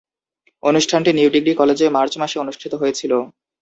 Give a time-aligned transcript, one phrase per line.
[0.63, 3.17] অনুষ্ঠানটি new degree কলেজে March মাসে অনুষ্ঠিত হয়েছিলো।